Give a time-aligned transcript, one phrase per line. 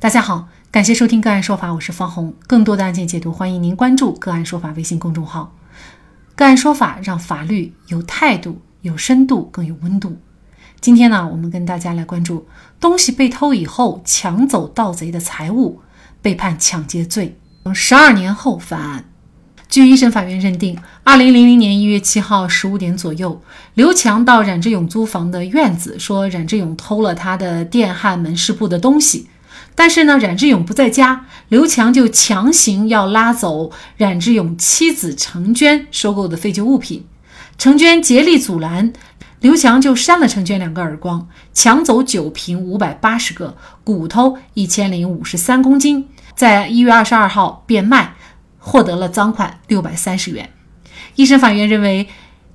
[0.00, 2.32] 大家好，感谢收听个案说法，我是方红。
[2.46, 5.54] 更多的案件解读，欢迎您关注个案说法微信公众号。
[6.34, 10.16] 个案说法让法律有态度、有深度、更有温度。
[10.80, 12.48] 今天呢，我们跟大家来关注
[12.80, 15.82] 东西被偷以后抢走盗贼的财物，
[16.22, 17.38] 被判抢劫罪，
[17.74, 19.04] 十二年后翻案。
[19.68, 23.42] 据一审法院认定，二零零零年一月七号十五点左右，
[23.74, 29.28] 刘强到冉志勇租房的院子，说冉志勇偷了他的电焊门市部的东西。
[29.80, 37.06] 但是呢，冉志勇不在家，刘强就强行要拉走冉志勇妻子程娟收购的废旧物品。
[37.56, 38.92] 程娟竭力阻拦，
[39.40, 48.16] 刘强就扇了程娟两个耳光，抢走酒瓶五百八十个，骨头一千零五十三公斤，在一月二十二号变卖，
[48.58, 50.50] 获得了赃款六百三十元。
[51.14, 52.06] 一审法院认为，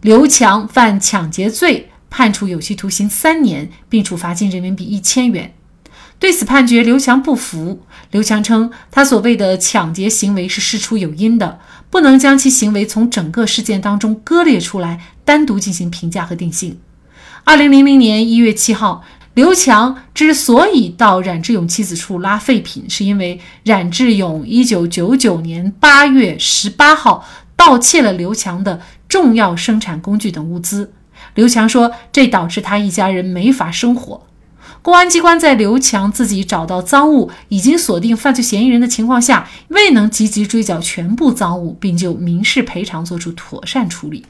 [0.02, 5.56] 刘强犯抢劫罪，判处有期徒刑三年，并处罚金人民币一千元。
[6.18, 7.82] 对此判决，刘强不服。
[8.12, 11.60] 刘强称，他所谓的抢劫行为是事出有因的，
[11.90, 16.80] 不能将其行为从整个事件当中割裂出来，单独进行评价和定性。
[17.44, 19.04] 二零零零年一月七号，
[19.34, 30.94] 刘强之所以到冉志勇妻子处拉废品，是因为冉志勇一九九九年八月十八号盗窃了刘强的重要生产工具等物资。
[31.34, 34.26] 刘强说，这导致他一家人没法生活。
[34.86, 44.24] 公安机关在刘强自己找到赃物、已经锁定犯罪嫌疑人的情况下，未能积极追缴全部赃物，并就民事赔偿作出妥善处理。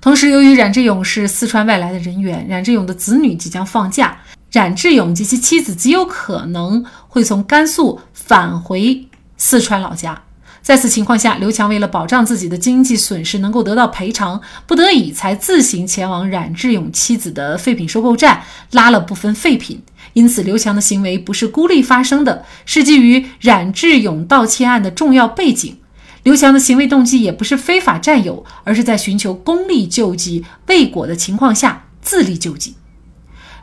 [0.00, 4.16] 同时，由于冉志勇是四川外来的人员，冉志勇的子女即将放假，
[4.50, 9.06] 冉志勇及其妻子极有可能会从甘肃返回
[9.36, 10.22] 四川老家。
[10.62, 19.82] 在此情况下，刘强为了保障自己的经济损失能够得到赔偿，不得已才自行前往冉志勇妻子的废品收购站拉了部分废品。
[20.12, 25.78] 因此，刘强的行为不是孤立发生的，是基于冉志勇盗窃案的重要背景。
[26.22, 32.74] 刘强的行为动机也不是非法占有，而是在寻求公利救济未果的情况下自力救济。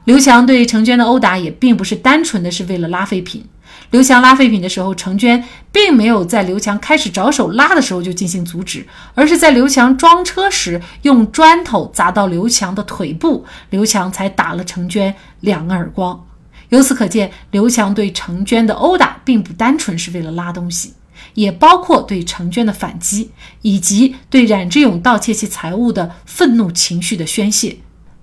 [0.06, 3.46] 刘强对程娟的殴打也并不是单纯的是为了拉废品。
[3.92, 16.26] 刘强拉废品的时候，程娟并没有在刘强开始着手拉的时候就进行阻止，而是在刘强装车时用砖头砸到刘强的腿部，刘强才打了程娟两个耳光。
[16.70, 20.94] 由此可见，刘强对程娟的殴打并不单纯是为了拉东西，
[21.36, 23.32] 也包括对程娟的反击，
[23.62, 27.78] 以及对冉志勇盗窃其财物的愤怒情绪的宣泄。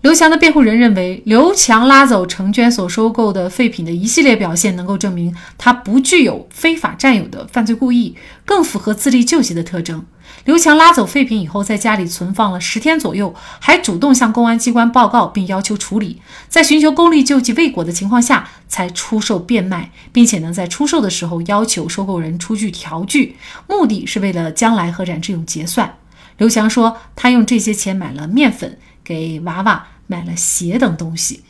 [0.04, 10.04] 刘强的辩护人认为，刘强拉走程娟所收购的废品的一系列表现，能够证明他不具有非法占有的犯罪故意，更符合自力救济的特征。
[10.44, 23.36] 刘强拉走废品以后，在家里存放了十天左右，还主动向公安机关报告并要求处理，在寻求公利救济未果的情况下，才出售变卖，并且呢，在出售的时候要求收购人出具条据，
[23.66, 25.96] 目的是为了将来和冉志勇结算。
[26.36, 29.86] 刘强说，他用这些钱买了面粉给娃娃。
[30.06, 31.42] 买了鞋等东西，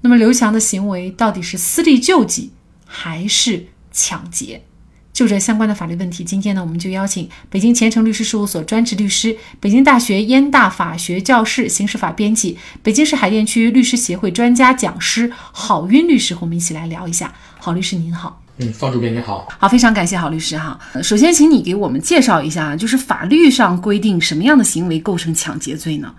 [0.00, 2.52] 那么刘强的行为到底是私力救济
[2.86, 4.64] 还是抢劫？
[5.12, 17.34] 就这相关的法律问题，今天呢，我们就邀请北京前程律师事务所专职律师、北京大学燕大法学教室刑事法编辑、北京市海淀区律师协会专家讲师郝晕律师和我们一起来聊一下。
[17.58, 20.78] 郝律师您好，嗯，方主编您好，好，非常感谢郝律师哈。
[21.02, 26.14] 首先，请你给我们介绍一下，就是法律上规定什么样的行为构成抢劫罪呢？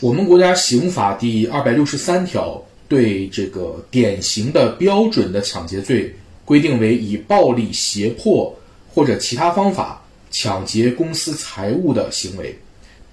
[0.00, 6.12] 我们国家刑法第二百六十三条对这个典型的标准的抢劫罪
[6.44, 8.52] 规定为以暴力胁迫
[8.92, 12.58] 或者其他方法抢劫公私财物的行为。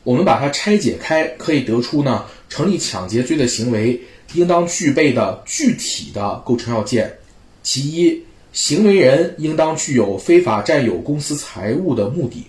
[0.03, 4.01] 我们把它拆解开，可以得出呢，成立抢劫罪的行为
[4.33, 7.15] 应当具备的具体的构成要件。
[7.61, 8.19] 其一，
[8.53, 12.47] 行为人应当具有非法占有公私财物的目的，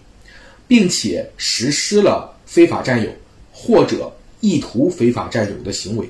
[0.67, 3.11] 并且实施了非法占有
[3.53, 4.11] 或者。
[4.43, 6.07] 意图非法占有的行为。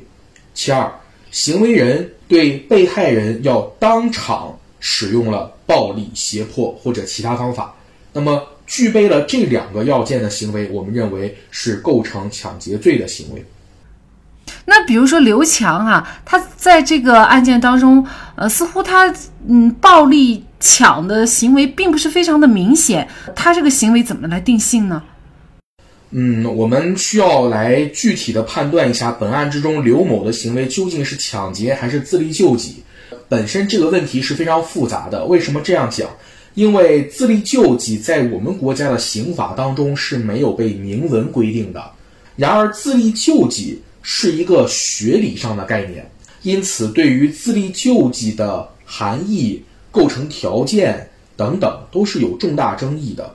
[0.53, 0.93] 其二，
[1.31, 7.73] 行为人对被害人要当场使用了暴力胁迫或者其他方法，
[8.13, 13.45] 那么具备了这两个要件的行为，我们认为是构成抢劫罪的行为。
[14.65, 19.13] 那比如说刘强啊，他在这个案件当中，呃，似乎他
[19.49, 25.03] 嗯暴力抢的行为并不是非常的明显，他这个行为怎么来定性呢？
[26.15, 32.83] 嗯，我们需要来具体的判断一下本案之中刘某的行为究竟是抢劫还是自力救济。
[33.31, 35.25] 本身这个问题是非常复杂的。
[35.25, 36.09] 为什么这样讲？
[36.55, 41.83] 因为自力救济在我们国家的刑法当中是没有被明文规定的。
[42.37, 46.11] 然而，自力救济是一个学理上的概念，
[46.43, 53.35] 因此对于自力救济的含义、构成条件等等，都是有重大争议的。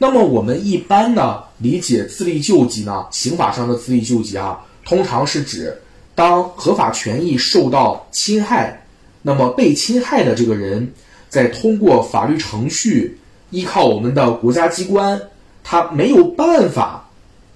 [0.00, 5.76] 那么我们一般呢理解自力救济呢，刑法上的自力救济啊，通常是指
[6.14, 8.86] 当合法权益受到侵害，
[9.22, 10.92] 那么被侵害的这个人
[11.28, 13.18] 在通过法律程序，
[13.50, 15.20] 依靠我们的国家机关，
[15.64, 17.08] 他没有办法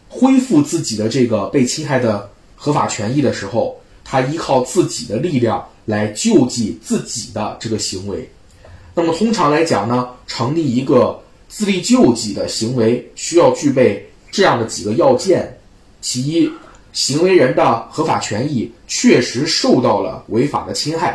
[0.09, 8.29] 恢复自己的这个被侵害的合法权益的时候，他依靠自己的力量来救济自己的这个行为。
[8.97, 11.22] 那么通常来讲呢，成立一个。
[11.55, 15.55] 自力救济的行为需要具备这样的几个要件：
[16.01, 16.51] 其一，
[16.95, 21.11] 行为人的合法权益确实受到了违法的侵害；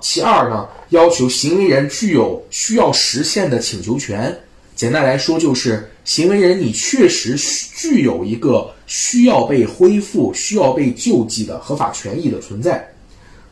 [0.00, 4.36] 其二呢，要求行为人具有需要实现的请求权。
[4.74, 7.36] 简单来说，就是行为人你确实
[7.76, 12.84] 具有一个需要被恢复、需要被救济的合法权益的存在。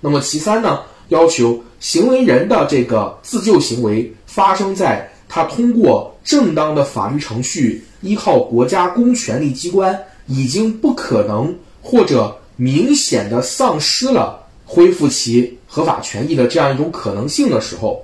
[0.01, 5.09] 那么其三呢，要求行为人的这个自救行为发生在。
[5.29, 18.03] 他通过正当的法律程序，依靠国家公权力机关，已经不可能或者明显的丧失了恢复其合法权益的这样一种可能性的时候，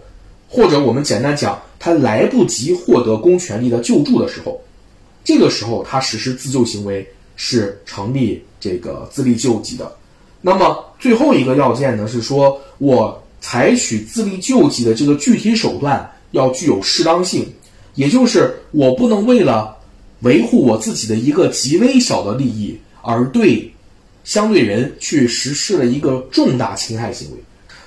[0.49, 4.61] 或者我们简单讲，他来不及获得公权力的救助的时候，
[5.25, 9.91] 这个时候他实施自救行为是成立这个自力救济的。
[10.41, 16.09] 那么最后一个要件呢，是说我采取自力救济的这个具体手段。
[16.33, 17.51] 要具有适当性，
[17.95, 19.77] 也就是我不能为了
[20.21, 23.73] 维护我自己的一个极微小的利益，而对
[24.25, 27.37] 相对人去实施了一个重大侵害行为。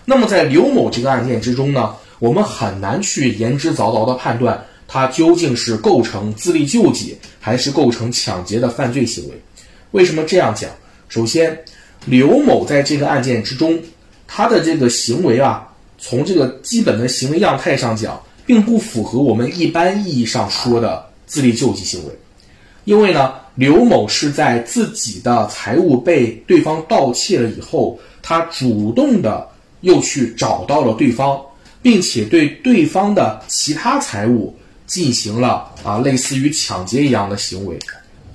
[0.06, 9.42] 那么在刘某这个案件之中呢，我们很难去言之凿凿的判断他究竟是构成自力救济还是构成抢劫的犯罪行为。
[9.92, 10.69] 为什么这样讲？
[11.09, 11.57] 首先，
[12.06, 13.80] 刘某在这个案件之中，
[14.27, 18.21] 他的这个行为啊，从这个基本的行为样态上讲。
[18.45, 22.13] 并不符合我们一般意义上说的自力救济行为，
[22.83, 29.47] 因为呢，刘某是在自己的财物被对方盗窃了以后，他主动的
[29.81, 31.42] 又去找到了对方，
[31.81, 34.56] 并且对对方的其他财物
[34.86, 37.80] 进行了啊类似于抢劫一样的行为。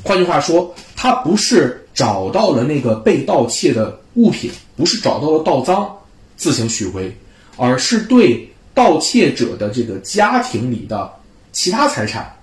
[0.02, 5.88] 换句话说，他不是找到了那个被盗窃的物品，不是找到了盗赃
[6.36, 7.16] 自行取回，
[7.56, 8.49] 而是对。
[8.80, 11.12] 盗窃者的这个家庭里的
[11.52, 12.34] 其他财产，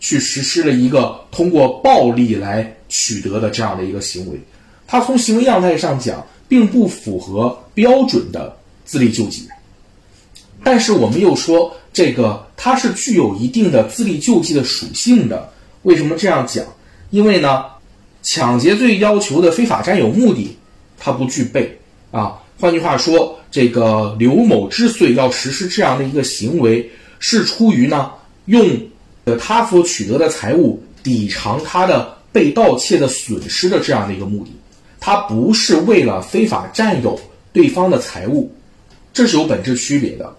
[0.00, 4.40] 去实施了一个通过暴力来取得的这样的一个行为，
[4.88, 9.48] 它从行为样态上讲，并不符合标准的自力救济。
[10.64, 15.48] 但是我们又说，这个它是具有一定的自力救济的属性的。
[15.82, 16.64] 为什么这样讲？
[17.10, 17.66] 因为呢，
[18.20, 20.58] 抢劫罪要求的非法占有目的，
[20.98, 21.78] 它不具备
[22.10, 22.42] 啊。
[22.58, 23.38] 换句话说。
[23.54, 26.90] 这个刘某之所以要实施这样的一个行为，
[27.20, 28.10] 是出于呢，
[28.46, 28.68] 用
[29.26, 34.50] 呃他所取得的财物抵偿他的被盗窃的损失的这样的一个目的，
[34.98, 37.16] 他不是为了非法占有
[37.52, 38.52] 对方的财物，
[39.12, 40.34] 这是有本质区别的。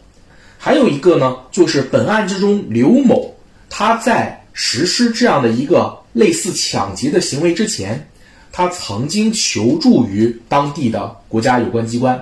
[0.58, 3.34] 还有一个呢，就是本案之中，刘某
[3.70, 8.10] 他在实施这样的一个类似抢劫的行为之前，
[8.52, 12.22] 他曾经求助于当地的国家有关机关。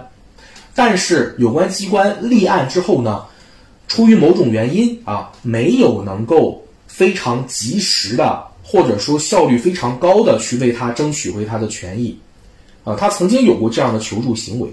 [0.75, 3.23] 但是有关机关立案之后呢，
[3.87, 12.17] 出于某种原因啊，没有能够非常及时的，或者说效率非常高的去为他争取回他的权益，
[12.83, 14.69] 啊，他曾经有过这样的求助行为。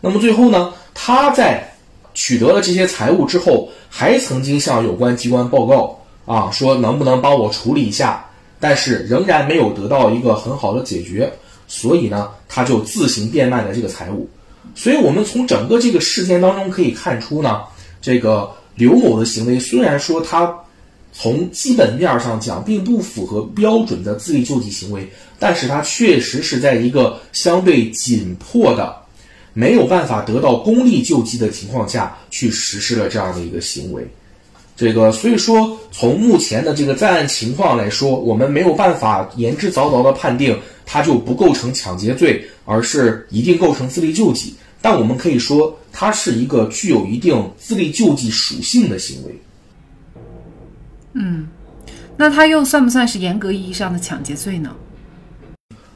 [0.00, 1.66] 那么最后呢，他在
[2.12, 8.24] 取得了这些财物之后，还曾经向有关机关报告啊，说能不能帮我处理一下，
[8.60, 11.32] 但是仍然没有得到一个很好的解决，
[11.66, 14.28] 所以呢，他就自行变卖了这个财物。
[14.74, 17.62] 所以，我们从整个这个事件当中可以看出呢，
[18.00, 20.54] 这个刘某的行为虽然说他
[21.12, 25.08] 从基本面上讲并不符合标准的自力救济行为，
[25.38, 28.94] 但是他确实是在一个相对紧迫的、
[29.52, 34.06] 没有办法得到公力救济的情况下去实施了这样的一个行为。
[34.76, 40.56] 这个，所以说从目前的这个在案情况来说，我们没有办法言之凿凿的判定
[40.90, 44.54] 他就不构成抢劫罪，而是一定构成自力救济。
[44.80, 49.38] 但我们可以说，它是一个具有一定自力救济属性的行为。
[51.12, 51.46] 嗯，
[52.16, 54.74] 那它又算不算是严格意义上的抢劫罪呢？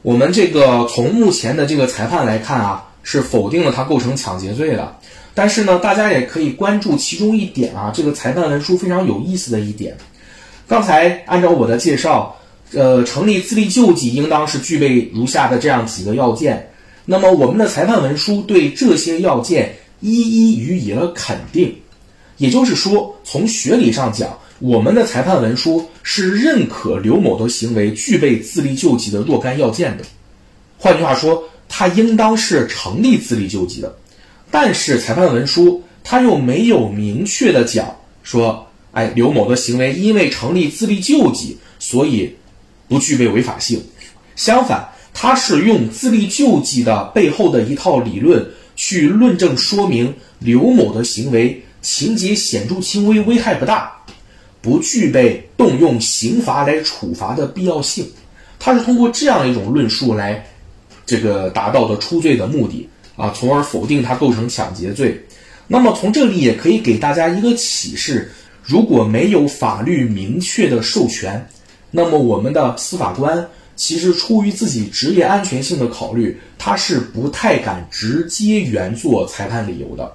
[0.03, 4.95] 我们这个从目前的这个裁判来看啊，是否定了它构成抢劫罪的。
[5.33, 9.97] 但是呢，大家也可以关注其中一点啊，这个裁判文书非常有意思的一点。
[10.67, 12.35] 刚才按照我的介绍，
[12.73, 16.69] 呃，成立自力救济应当是具备如下的这样几个要件。
[17.05, 21.73] 那么我们的裁判文书对这些要件一一予以了肯定。
[22.37, 30.03] 也就是说，从学理上讲，我们的裁判文书是认可刘某的行为具备自力救济的若干要件的。
[30.77, 33.95] 换句话说，他应当是成立自力救济的。
[34.49, 42.33] 但是裁判文书他又没有明确的讲说，哎，刘某的行为因为成立自力救济，所以
[42.87, 43.81] 不具备违法性。
[44.35, 53.91] 相反，他是用自力救济的背后的一套理论去论证说明刘某的行为情节显著轻微、危害不大，
[54.61, 58.05] 不具备动用刑罚来处罚的必要性。
[58.59, 60.43] 他是通过这样一种论述来
[61.05, 65.21] 这个达到的出罪的目的啊，从而否定他构成抢劫罪。
[65.67, 68.31] 那么从这里也可以给大家一个启示：
[68.63, 71.45] 如果没有法律明确的授权，
[71.95, 73.47] 那么我们的司法官。
[73.75, 80.13] 其实出于自己职业安全性的考虑，他是不太敢直接原作裁判理由的，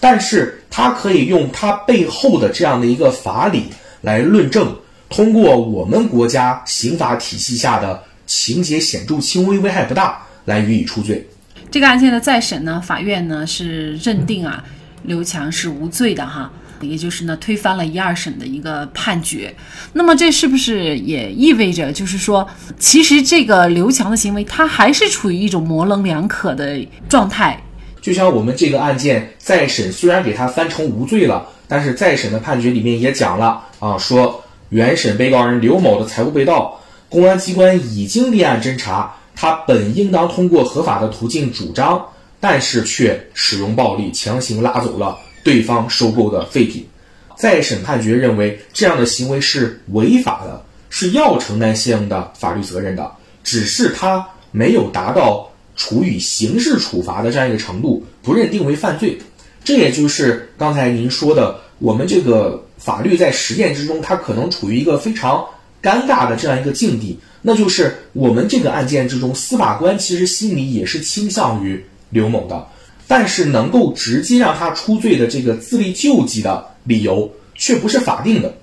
[0.00, 3.66] 但是他可以用他背后的这样的一个法理
[4.00, 4.76] 来论证，
[5.08, 11.24] 通过我们国家刑法体系下的情节显著轻微、危害不大来予以出罪。
[11.70, 14.64] 这个案件的再审呢，法院呢是认定啊
[15.04, 16.50] 刘强是无罪的哈。
[16.82, 19.54] 也就是呢，推翻了一二审的一个判决。
[19.92, 22.46] 那么这是不是也意味着，就是说，
[22.78, 27.62] 其实这个刘强的行为，他还是处于一种模棱两可的状态？
[28.00, 42.02] 就像我们这个案件再审，虽然给他翻成无罪了，但是再审的判决里面也讲了啊，说原审被告人刘某的财物被盗，公安机关已经立案侦查，他本应当通过合法的途径主张，
[42.40, 45.18] 但是却使用暴力强行拉走了。
[45.48, 46.86] 对方收购的废品，
[47.34, 53.12] 再审判决认为这样的行为是违法的，是要承担相应的法律责任的，
[53.42, 59.18] 只是他没有达到处以刑事处罚的这样一个程度，不认定为犯罪。
[59.64, 65.46] 这也就是刚才您说的，我们这个法律在实践之中，它可能处于一个非常
[65.82, 72.66] 尴尬的这样一个境地，那就是我们这个案件之中，司法官其实心里也是倾向于刘某的。
[73.08, 78.54] 但是能够直接让他出罪的这个自力救济的理由却不是法定的，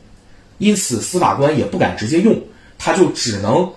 [0.59, 2.39] 因此司法官也不敢直接用，
[2.77, 3.69] 他就只能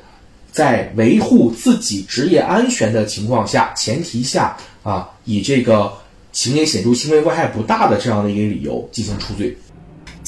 [0.53, 5.93] 在维护自己职业安全的情况下前提下啊，以这个
[6.33, 9.57] 情节显著轻微、危害不大的这样的一个理由进行出罪。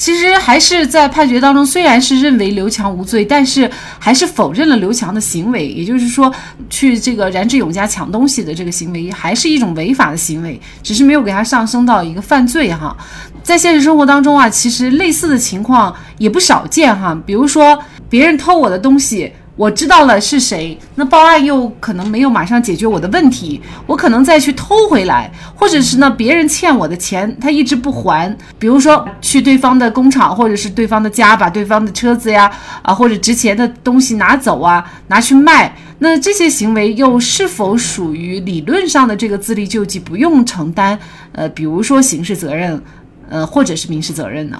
[0.01, 5.67] 其实还是在判决当中，虽然是认为刘强无罪，但是还是否认了刘强的行为。
[5.67, 6.33] 也就是说，
[6.71, 12.97] 去这个冉志勇家抢东西的这个行为，还是一种违法的行为，只是没有给他上升到一个犯罪哈。
[13.43, 17.15] 在现实生活当中啊，其实类似的情况也不少见哈。
[17.23, 17.77] 比如说，
[18.09, 19.31] 别人偷我的东西。
[19.61, 32.51] 我知道了是谁，那报案又可能没有马上解决我的问题，我可能再去偷回来，或者是呢别人欠我的钱，他一直不还，比如说去对方的工厂或者是对方的家，把对方的车子呀
[32.81, 40.97] 啊或者值钱的东西拿走啊，拿去卖，那这些行为又是否属于理论上的这个自力救济，不用承担
[41.33, 42.81] 呃比如说刑事责任，
[43.29, 44.59] 呃或者是民事责任呢？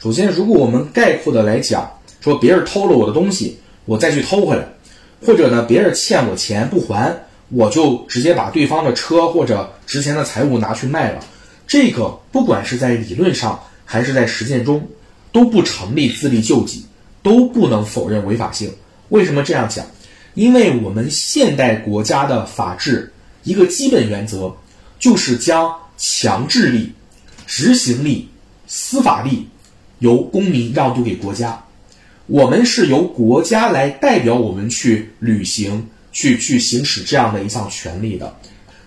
[0.00, 1.88] 首先，如果我们概括的来讲，
[2.20, 3.60] 说别人偷了我的东西。
[3.86, 4.68] 我再去偷回来，
[5.24, 7.16] 或者呢，别人欠我钱不还，
[7.48, 11.24] 我就直接把对方的车或者值钱的财物拿去卖了。
[11.66, 14.86] 这个不管是在理论上还是在实践中，
[15.32, 16.84] 都不成立自力救济，
[17.22, 18.70] 都不能否认违法性。
[19.08, 19.86] 为什么这样讲？
[20.34, 23.12] 因为我们现代国家的法治
[23.42, 24.54] 一个基本原则，
[24.98, 26.92] 就是将强制力、
[27.46, 28.28] 执行力、
[28.66, 29.48] 司法力
[30.00, 31.64] 由公民让渡给国家。
[32.26, 38.34] 我们是由国家来代表我们去履行、去去行使这样的一项权利的。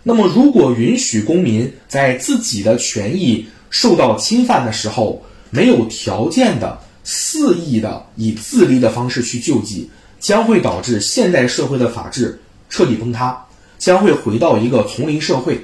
[0.03, 13.45] 那么，如果允许公民在自己的权益受到侵犯的时候，没有条件的肆意的以自立的方式去救济，将会导致现代社会的法治彻底崩塌，
[13.77, 15.59] 将会回到一个丛林社会。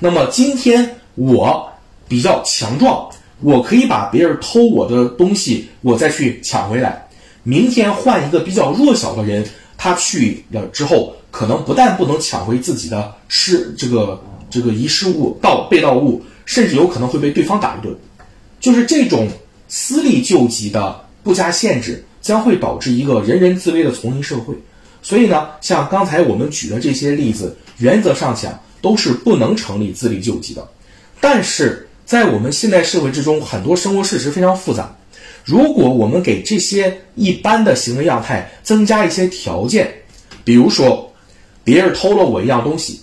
[0.00, 1.70] 那么，今天我
[2.08, 3.08] 比较强壮，
[3.40, 7.06] 我可以把别人偷我的东西，我再去抢回来。
[7.44, 9.44] 明天换一个比较弱小的人，
[9.76, 17.96] 他去了之后，可能不但不能抢回自己的失这个这个遗失物盗被盗物，甚至有可能会被对方打一顿。
[18.60, 19.28] 就是这种
[19.66, 24.54] 私利救济的不加限制，将会导致一个人人自危的丛林社会。
[25.02, 30.64] 所以呢，像刚才我们举的这些例子，原则上讲都是不能成立自力救济的。
[31.20, 34.94] 但是在我们现代社会之中，很多生活事实非常复杂。
[35.44, 39.92] 如果我们给这些一般的行为样态增加一些条件，
[40.44, 41.12] 比如说，
[41.64, 43.00] 别人偷了我一样东西，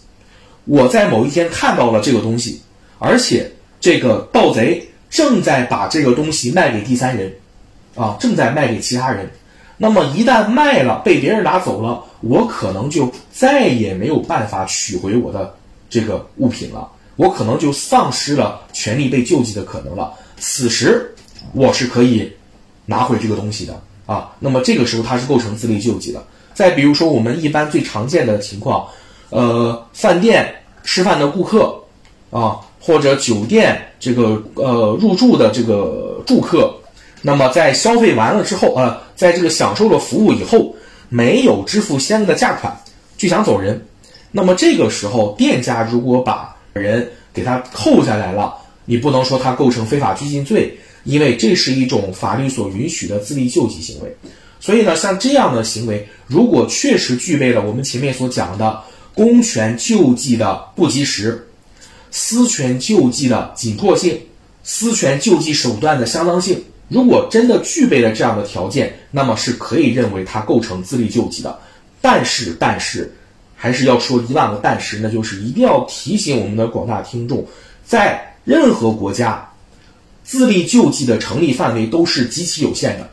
[0.65, 2.61] 我在某一天看到了这个东西，
[2.97, 7.33] 而且这个盗贼正在把这个东西卖给第三人，
[7.95, 9.29] 啊，正在卖给其他人。
[9.77, 15.55] 那么一旦卖了，被别人拿走了，我可能就再也没有办法取回我的
[15.89, 20.13] 这个物品了，我可能就丧失了权利被救济的可能了。
[20.37, 21.13] 此时
[21.53, 22.31] 我是可以
[22.85, 24.31] 拿回这个东西的啊。
[24.39, 26.23] 那么这个时候它是构成自力救济的。
[26.53, 28.85] 再比如说我们一般最常见的情况，
[29.29, 30.53] 呃，饭店
[30.83, 31.79] 吃饭的顾客
[32.31, 36.73] 啊，或者酒店这个呃入住的这个住客。
[37.21, 40.73] 那么在消费完了之后，呃，在这个享受了服务以后，
[41.09, 42.73] 没有支付相应的价款，
[43.17, 43.85] 就想走人。
[44.31, 48.53] 那么这个时候，店家如果把人给他扣下来了，
[48.85, 54.15] 你不能说他构成非法拘禁罪，因为这是一种法律所允许的自力救济行为。
[54.59, 58.81] 所以呢，像这样的行为，如果确实具备了我们前面所讲的
[59.13, 61.47] 公权救济的不及时、
[62.11, 64.19] 私权救济的紧迫性、
[64.63, 66.63] 私权救济手段的相当性。
[66.89, 71.59] 如果真的具备了这样的条件，那么是可以认为它构成自力救济的。
[72.01, 73.13] 但是，但是，
[73.55, 77.45] 还是要说一万个但是，那就是一定要提醒我们的广大听众，
[77.85, 79.48] 在任何国家，
[80.29, 83.09] 自力救济的成立范围都是极其有限的，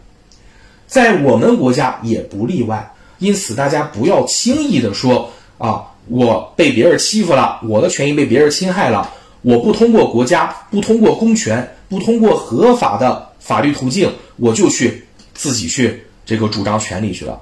[0.87, 2.93] 在我们国家也不例外。
[3.19, 13.31] 因此，大家不要轻易的说啊，我被别人欺负了，我的权益被别人侵害了，我不通过国家，不通过公权，不通过合法的。
[13.39, 17.41] 法律途径，我就去自己去这个主张权利去了，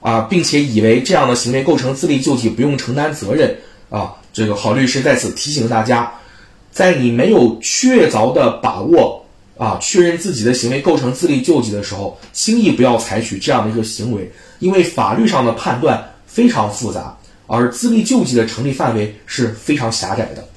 [0.00, 3.56] 啊，并且以为这样的行为构成自力救济，不用承担责任
[3.90, 4.14] 啊。
[4.32, 6.12] 这个郝律师在此提醒大家，
[6.78, 14.30] 在你没有确凿的把握啊，确认自己的行为构成自力救济的时候，轻易不要采取这样的一个行为，
[14.60, 17.18] 因为法律上的判断非常复杂，
[17.48, 20.48] 而自力救济的成立范围是非常狭窄的。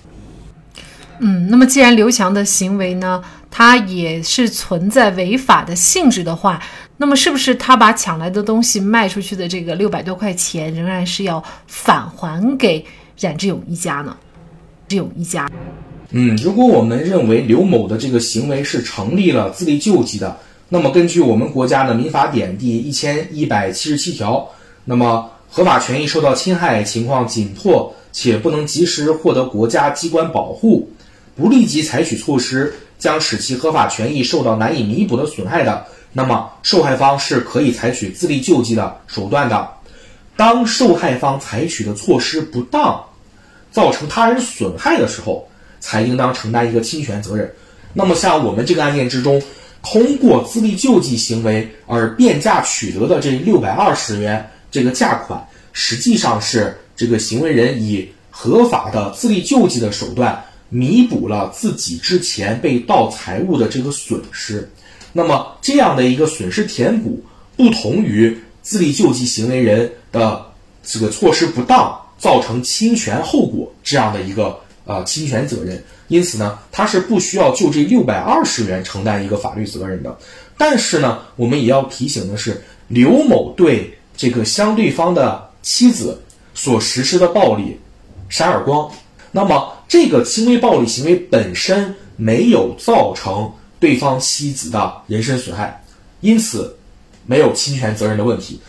[1.21, 6.61] 嗯，那么既然刘强的行为呢，他也是存在违法的性质的话，
[6.97, 12.85] 那么是不是他把抢来的东西卖出去的这个六百多块钱，仍然是要返还给
[13.17, 14.15] 冉志勇一家呢？
[14.87, 15.49] 志勇一家，
[16.13, 24.49] 嗯，如果我们认为刘某的这个行为是成立了自力救济的，那么根据我们国家的民法典第一千一百七十七条，
[24.83, 30.89] 那么合法权益受到侵害，情况紧迫且不能及时获得国家机关保护。
[31.33, 39.69] 不立即采取措施，将使其合法权益受到难以弥补的损害的，那么受害方是可以采取自力救济的手段的。
[40.35, 43.05] 当受害方采取的措施不当，
[43.71, 45.47] 造成他人损害的时候，
[45.81, 47.53] 才应当承担一个侵权责任。
[47.93, 49.43] 那么像我们这个案件之中，
[49.83, 60.41] 通过自力救济行为而变价取得的这六百二十元这个价款，实际上是这个行为人以合法的自力救济的手段。
[60.73, 64.71] 弥补了自己之前被盗财物的这个损失，
[65.11, 67.21] 那么这样的一个损失填补，
[67.57, 70.45] 不同于自力救济行为人的
[70.81, 80.17] 这个措施不当造成侵权后果这样的一个啊侵权责任，因此呢，他是不需要就这六百二十元承担一个法律责任的。
[80.57, 86.21] 但是呢，我们也要提醒的是，刘某对这个相对方的妻子
[86.53, 87.79] 所实施的暴力，
[88.29, 88.91] 扇耳光。
[89.31, 95.83] 那么，这个轻微暴力行为本身没有造成对方妻子的人身损害，
[96.19, 96.75] 因此
[97.25, 98.59] 没有侵权责任的问题。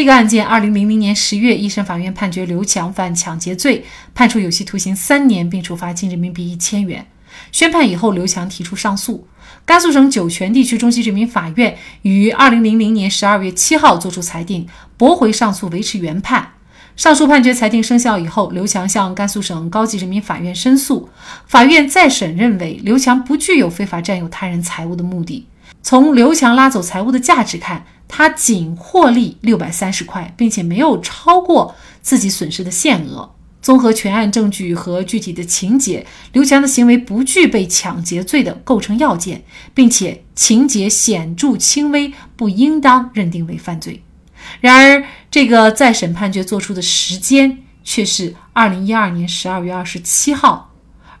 [0.00, 3.84] 这个案件，二零零零年十月，一审法院判决刘强犯抢劫罪，
[4.14, 7.06] 判处有期徒刑三年，并处罚金人民币一千元。
[7.52, 9.28] 宣判以后，刘强提出上诉，
[9.66, 16.52] 甘肃省酒泉地区中级人民法院于二零零零年十二月七号作出裁定，驳回上诉，维持原判。
[16.96, 21.10] 上述判决裁定生效以后，刘强向甘肃省高级人民法院申诉，
[21.46, 25.46] 法院再审认为刘强不具有非法占有他人财物的目的。
[25.82, 33.30] 从刘强拉走财物的价值看，他仅获利六百三十块，并且没有超过自己损失的限额。
[33.62, 44.02] 综合全案证据和具体的情节，刘强的行为不具备抢劫罪的构成要件，并且情节显著轻微，不应当认定为犯罪。
[44.60, 50.69] 然而，这个再审判决作出的时间却是二零一二年十二月二十七号，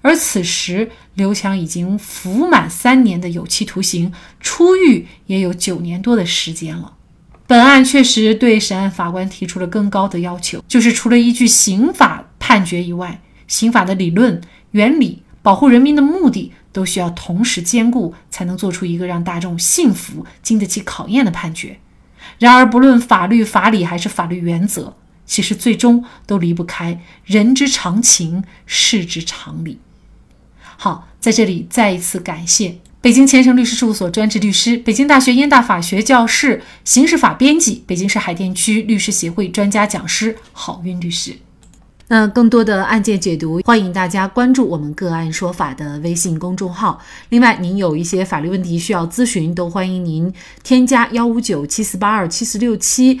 [0.02, 6.94] 而此时刘强已经服满三年的有期徒刑，出狱也有九年多的时间了。
[7.46, 21.78] 本案确实对审案法官提出了更高的要求，就是除了依据刑法判决以外，刑法的理论原理、保护人民的目的都需要同时兼顾，才能做出一个让大众信服、经得起考验的判决。
[22.38, 29.80] 然而，不论法律法理还是法律原则，其实最终都离不开人之常情、事之常理。
[30.82, 41.36] 好，在这里再一次感谢北京前程律师事务所专职律师、北京大学燕大法学教室刑事法编辑、北京市海淀区律师协会专家讲师郝运律师。
[42.08, 46.98] 那更多的案件解读，欢迎大家关注我们“个案说法”的微信公众号。
[47.28, 50.32] 另外，您有一些法律问题需要咨询，都欢迎您
[50.64, 53.20] 添加幺五九七四八二七四六七